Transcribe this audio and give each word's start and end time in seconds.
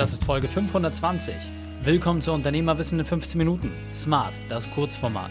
Das 0.00 0.14
ist 0.14 0.24
Folge 0.24 0.48
520. 0.48 1.34
Willkommen 1.84 2.22
zu 2.22 2.32
Unternehmerwissen 2.32 2.98
in 2.98 3.04
15 3.04 3.36
Minuten. 3.36 3.70
Smart, 3.92 4.32
das 4.48 4.70
Kurzformat. 4.70 5.30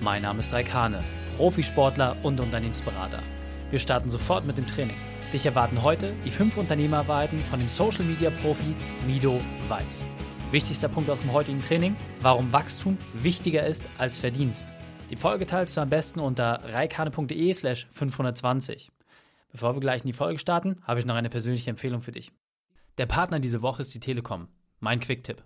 Mein 0.00 0.22
Name 0.22 0.40
ist 0.40 0.52
Raikane, 0.52 1.04
Profisportler 1.36 2.16
und 2.24 2.40
Unternehmensberater. 2.40 3.22
Wir 3.70 3.78
starten 3.78 4.10
sofort 4.10 4.44
mit 4.44 4.58
dem 4.58 4.66
Training. 4.66 4.96
Dich 5.32 5.46
erwarten 5.46 5.84
heute 5.84 6.12
die 6.24 6.32
fünf 6.32 6.56
Unternehmerwahrheiten 6.56 7.38
von 7.44 7.60
dem 7.60 7.68
Social 7.68 8.04
Media 8.04 8.30
Profi 8.42 8.74
Mido 9.06 9.40
Vibes. 9.68 10.04
Wichtigster 10.50 10.88
Punkt 10.88 11.08
aus 11.10 11.20
dem 11.20 11.32
heutigen 11.32 11.62
Training: 11.62 11.94
Warum 12.20 12.52
Wachstum 12.52 12.98
wichtiger 13.14 13.64
ist 13.64 13.84
als 13.98 14.18
Verdienst. 14.18 14.72
Die 15.10 15.16
Folge 15.16 15.46
teilst 15.46 15.76
du 15.76 15.80
am 15.80 15.90
besten 15.90 16.18
unter 16.18 16.58
reikane.de/slash 16.64 17.86
520. 17.88 18.90
Bevor 19.52 19.76
wir 19.76 19.80
gleich 19.80 20.02
in 20.02 20.08
die 20.08 20.12
Folge 20.12 20.40
starten, 20.40 20.74
habe 20.82 20.98
ich 20.98 21.06
noch 21.06 21.14
eine 21.14 21.30
persönliche 21.30 21.70
Empfehlung 21.70 22.00
für 22.00 22.10
dich. 22.10 22.32
Der 22.98 23.06
Partner 23.06 23.38
diese 23.38 23.62
Woche 23.62 23.82
ist 23.82 23.94
die 23.94 24.00
Telekom. 24.00 24.48
Mein 24.80 24.98
Quick-Tipp. 24.98 25.44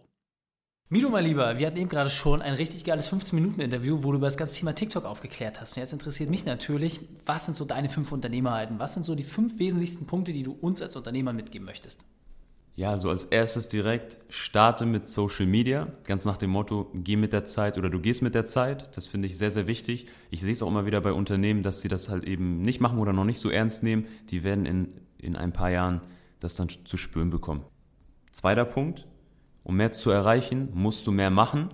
Mido, 0.90 1.08
mein 1.10 1.24
Lieber, 1.24 1.60
wir 1.60 1.68
hatten 1.68 1.78
eben 1.78 1.88
gerade 1.88 2.10
schon 2.10 2.42
ein 2.42 2.56
richtig 2.56 2.84
geiles 2.84 3.14
15-Minuten-Interview, 3.14 4.04
wo 4.04 4.12
du 4.12 4.18
über 4.18 4.26
das 4.26 4.38
ganze 4.38 4.56
Thema 4.56 4.74
TikTok 4.74 5.06
aufgeklärt 5.06 5.62
hast. 5.62 5.78
Und 5.78 5.82
jetzt 5.82 5.94
interessiert 5.94 6.32
mich 6.32 6.44
natürlich, 6.44 7.00
was 7.28 7.46
sind 7.46 7.56
so 7.56 7.64
deine 7.64 7.90
fünf 7.90 8.12
Unternehmerheiten? 8.12 8.80
Was 8.80 8.96
sind 8.96 9.06
so 9.06 9.14
die 9.14 9.22
fünf 9.22 9.60
wesentlichsten 9.60 10.08
Punkte, 10.08 10.34
die 10.34 10.42
du 10.42 10.54
uns 10.54 10.82
als 10.82 10.96
Unternehmer 10.96 11.32
mitgeben 11.32 11.64
möchtest? 11.64 12.04
Ja, 12.76 12.90
also 12.90 13.12
als 13.12 13.26
erstes 13.26 13.68
direkt 13.68 14.18
starte 14.30 14.88
mit 14.88 15.06
Social 15.06 15.46
Media, 15.46 15.90
ganz 16.06 16.26
nach 16.26 16.38
dem 16.38 16.50
Motto, 16.50 16.90
geh 16.96 17.18
mit 17.18 17.34
der 17.34 17.46
Zeit 17.46 17.78
oder 17.78 17.92
du 17.92 18.00
gehst 18.00 18.24
mit 18.24 18.34
der 18.34 18.46
Zeit. 18.46 18.98
Das 18.98 19.08
finde 19.08 19.28
ich 19.28 19.38
sehr, 19.38 19.52
sehr 19.52 19.68
wichtig. 19.68 20.08
Ich 20.32 20.42
sehe 20.42 20.54
es 20.54 20.64
auch 20.64 20.70
immer 20.70 20.88
wieder 20.88 21.02
bei 21.02 21.14
Unternehmen, 21.14 21.62
dass 21.62 21.82
sie 21.82 21.88
das 21.90 22.10
halt 22.10 22.24
eben 22.24 22.64
nicht 22.64 22.82
machen 22.82 22.98
oder 22.98 23.14
noch 23.14 23.26
nicht 23.26 23.40
so 23.40 23.52
ernst 23.52 23.84
nehmen. 23.84 24.08
Die 24.32 24.44
werden 24.44 24.66
in, 24.66 24.88
in 25.20 25.36
ein 25.36 25.54
paar 25.54 25.70
Jahren 25.70 26.02
das 26.42 26.56
dann 26.56 26.68
zu 26.70 26.98
spüren 26.98 27.30
bekommen. 27.30 27.64
Zweiter 28.32 28.66
Punkt, 28.66 29.08
um 29.64 29.78
mehr 29.78 29.94
zu 29.94 30.10
erreichen, 30.10 30.70
musst 30.74 31.08
du 31.08 31.12
mehr 31.12 31.30
machen. 31.30 31.70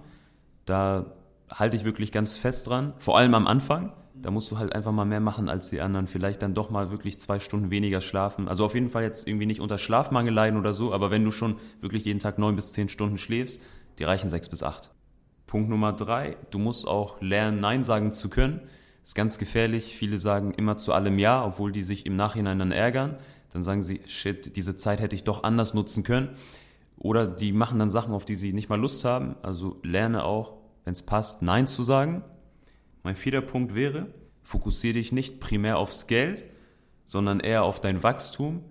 Da 0.66 1.14
halte 1.50 1.78
ich 1.78 1.86
wirklich 1.86 2.12
ganz 2.12 2.38
fest 2.38 2.68
dran, 2.68 2.94
vor 2.98 3.18
allem 3.18 3.34
am 3.34 3.48
Anfang. 3.48 3.94
Da 4.14 4.32
musst 4.32 4.52
du 4.52 4.58
halt 4.58 4.74
einfach 4.74 4.92
mal 4.92 5.06
mehr 5.06 5.20
machen 5.20 5.48
als 5.48 5.70
die 5.70 5.80
anderen. 5.80 6.08
Vielleicht 6.08 6.42
dann 6.42 6.54
doch 6.54 6.70
mal 6.70 6.92
wirklich 6.92 7.20
zwei 7.20 7.40
Stunden 7.40 7.70
weniger 7.70 8.02
schlafen. 8.02 8.48
Also 8.48 8.66
auf 8.66 8.74
jeden 8.74 8.90
Fall 8.90 9.04
jetzt 9.04 9.28
irgendwie 9.28 9.46
nicht 9.46 9.62
unter 9.62 9.78
Schlafmangel 9.78 10.34
leiden 10.34 10.60
oder 10.60 10.74
so, 10.74 10.92
aber 10.92 11.12
wenn 11.12 11.24
du 11.24 11.32
schon 11.32 11.58
wirklich 11.82 12.04
jeden 12.06 12.20
Tag 12.20 12.40
neun 12.40 12.56
bis 12.56 12.74
zehn 12.74 12.90
Stunden 12.90 13.18
schläfst, 13.18 13.62
die 14.00 14.04
reichen 14.04 14.30
sechs 14.30 14.50
bis 14.50 14.64
acht. 14.64 14.92
Punkt 15.46 15.70
Nummer 15.70 15.94
drei, 15.94 16.36
du 16.52 16.60
musst 16.60 16.88
auch 16.88 17.22
lernen, 17.22 17.62
Nein 17.62 17.84
sagen 17.84 18.12
zu 18.12 18.28
können. 18.30 18.62
Ist 19.04 19.16
ganz 19.16 19.38
gefährlich. 19.38 19.96
Viele 19.96 20.18
sagen 20.18 20.54
immer 20.54 20.76
zu 20.76 20.92
allem 20.92 21.18
Ja, 21.18 21.46
obwohl 21.46 21.72
die 21.72 21.84
sich 21.84 22.06
im 22.06 22.18
Nachhinein 22.18 22.60
dann 22.60 22.74
ärgern. 22.74 23.16
Dann 23.52 23.62
sagen 23.62 23.82
sie, 23.82 24.02
shit, 24.08 24.56
diese 24.56 24.76
Zeit 24.76 25.00
hätte 25.00 25.16
ich 25.16 25.24
doch 25.24 25.44
anders 25.44 25.74
nutzen 25.74 26.04
können. 26.04 26.36
Oder 26.98 27.28
die 27.28 27.52
machen 27.52 27.80
dann 27.80 27.90
Sachen, 27.90 28.14
auf 28.14 28.26
die 28.26 28.36
sie 28.36 28.54
nicht 28.54 28.70
mal 28.70 28.80
Lust 28.80 29.06
haben. 29.06 29.36
Also 29.44 29.80
lerne 29.84 30.24
auch, 30.24 30.54
wenn 30.84 30.94
es 30.94 31.04
passt, 31.04 31.42
Nein 31.42 31.68
zu 31.68 31.84
sagen. 31.84 32.24
Mein 33.04 33.16
vierter 33.16 33.42
Punkt 33.42 33.76
wäre, 33.76 34.08
fokussiere 34.44 34.94
dich 34.94 35.12
nicht 35.12 35.40
primär 35.40 35.78
aufs 35.78 36.08
Geld, 36.08 36.46
sondern 37.06 37.40
eher 37.40 37.64
auf 37.64 37.80
dein 37.80 38.04
Wachstum. 38.04 38.64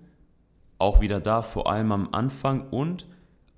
Auch 0.78 1.00
wieder 1.00 1.20
da, 1.20 1.42
vor 1.42 1.70
allem 1.70 1.92
am 1.92 2.08
Anfang 2.12 2.68
und 2.68 3.06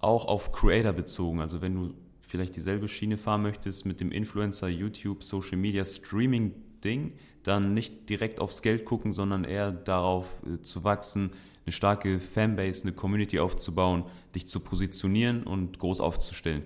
auch 0.01 0.27
auf 0.27 0.53
Creator 0.53 0.93
bezogen. 0.93 1.41
Also 1.41 1.63
wenn 1.63 1.75
du 1.75 1.95
vielleicht 2.21 2.57
dieselbe 2.57 2.89
Schiene 2.89 3.17
fahren 3.17 3.43
möchtest 3.43 3.87
mit 3.87 4.01
dem 4.01 4.13
Influencer, 4.13 4.69
YouTube, 4.69 5.25
Social 5.25 5.57
Media, 5.57 5.85
Streaming 5.85 6.55
Ding, 6.85 7.15
dann 7.43 7.75
nicht 7.75 8.09
direkt 8.09 8.41
aufs 8.41 8.63
Geld 8.63 8.85
gucken, 8.85 9.13
sondern 9.13 9.45
eher 9.45 9.73
darauf 9.73 10.43
äh, 10.47 10.61
zu 10.63 10.85
wachsen, 10.85 11.31
eine 11.65 11.73
starke 11.73 12.19
Fanbase, 12.19 12.83
eine 12.83 12.93
Community 12.93 13.39
aufzubauen, 13.39 14.05
dich 14.35 14.47
zu 14.47 14.61
positionieren 14.61 15.43
und 15.43 15.79
groß 15.79 16.01
aufzustellen. 16.01 16.63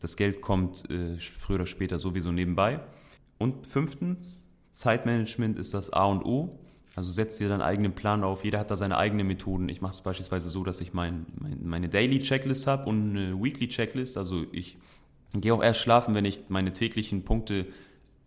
Das 0.00 0.16
Geld 0.16 0.40
kommt 0.40 0.88
äh, 0.90 1.18
früher 1.18 1.56
oder 1.56 1.66
später 1.66 1.98
sowieso 1.98 2.30
nebenbei. 2.30 2.80
Und 3.38 3.66
fünftens, 3.66 4.46
Zeitmanagement 4.70 5.56
ist 5.56 5.74
das 5.74 5.90
A 5.90 6.04
und 6.04 6.24
O. 6.24 6.58
Also 6.94 7.10
setz 7.10 7.38
dir 7.38 7.48
deinen 7.48 7.62
eigenen 7.62 7.94
Plan 7.94 8.22
auf. 8.22 8.44
Jeder 8.44 8.60
hat 8.60 8.70
da 8.70 8.76
seine 8.76 8.98
eigenen 8.98 9.26
Methoden. 9.26 9.68
Ich 9.68 9.80
mache 9.80 9.94
es 9.94 10.02
beispielsweise 10.02 10.48
so, 10.48 10.62
dass 10.62 10.80
ich 10.80 10.92
mein, 10.92 11.26
mein, 11.40 11.58
meine 11.64 11.88
Daily 11.88 12.20
Checklist 12.20 12.66
habe 12.66 12.88
und 12.88 13.10
eine 13.10 13.42
Weekly 13.42 13.68
Checklist. 13.68 14.16
Also 14.16 14.44
ich 14.52 14.76
gehe 15.32 15.52
auch 15.52 15.62
erst 15.62 15.80
schlafen, 15.80 16.14
wenn 16.14 16.24
ich 16.24 16.40
meine 16.48 16.72
täglichen 16.72 17.24
Punkte 17.24 17.66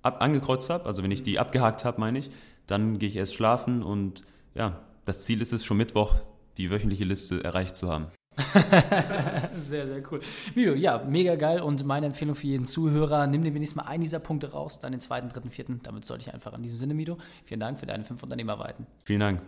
ab, 0.07 0.21
angekreuzt 0.21 0.69
habe, 0.69 0.85
also 0.85 1.03
wenn 1.03 1.11
ich 1.11 1.23
die 1.23 1.39
abgehakt 1.39 1.85
habe, 1.85 1.99
meine 1.99 2.19
ich, 2.19 2.31
dann 2.65 2.99
gehe 2.99 3.09
ich 3.09 3.15
erst 3.15 3.33
schlafen 3.33 3.83
und 3.83 4.23
ja, 4.55 4.81
das 5.05 5.19
Ziel 5.19 5.41
ist 5.41 5.53
es 5.53 5.63
schon 5.63 5.77
Mittwoch, 5.77 6.15
die 6.57 6.71
wöchentliche 6.71 7.05
Liste 7.05 7.43
erreicht 7.43 7.75
zu 7.75 7.89
haben. 7.89 8.07
sehr, 9.55 9.87
sehr 9.87 10.03
cool. 10.11 10.19
Milo, 10.53 10.73
ja, 10.75 11.03
mega 11.07 11.35
geil 11.35 11.61
und 11.61 11.85
meine 11.85 12.05
Empfehlung 12.05 12.35
für 12.35 12.47
jeden 12.47 12.65
Zuhörer, 12.65 13.25
nimm 13.27 13.43
dir 13.43 13.53
wenigstens 13.53 13.83
mal 13.83 13.89
einen 13.89 14.03
dieser 14.03 14.19
Punkte 14.19 14.51
raus, 14.51 14.79
dann 14.79 14.91
den 14.91 15.01
zweiten, 15.01 15.29
dritten, 15.29 15.49
vierten. 15.49 15.81
Damit 15.83 16.05
sollte 16.05 16.27
ich 16.27 16.33
einfach 16.33 16.53
in 16.53 16.61
diesem 16.61 16.77
Sinne, 16.77 16.93
Mido. 16.93 17.17
Vielen 17.45 17.59
Dank 17.59 17.79
für 17.79 17.87
deine 17.87 18.03
fünf 18.03 18.21
Unternehmerweiten. 18.21 18.85
Vielen 19.05 19.21
Dank. 19.21 19.41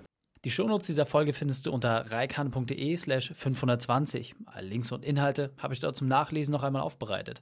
Die 0.46 0.52
Shownotes 0.52 0.88
dieser 0.88 1.06
Folge 1.06 1.34
findest 1.34 1.66
du 1.66 1.72
unter 1.72 2.10
reikane.de 2.10 2.96
slash 2.96 3.32
520. 3.34 4.36
Alle 4.46 4.68
Links 4.68 4.92
und 4.92 5.04
Inhalte 5.04 5.52
habe 5.58 5.74
ich 5.74 5.82
dort 5.82 5.98
zum 5.98 6.08
Nachlesen 6.08 6.54
noch 6.54 6.64
einmal 6.64 6.82
aufbereitet. 6.82 7.42